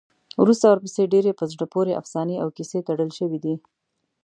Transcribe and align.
وروسته 0.43 0.65
ورپسې 0.67 1.11
ډېرې 1.13 1.31
په 1.39 1.45
زړه 1.51 1.65
پورې 1.73 1.97
افسانې 2.01 2.35
او 2.43 2.47
کیسې 2.57 2.79
تړل 2.87 3.09
شوي 3.19 3.39
دي. 3.45 3.55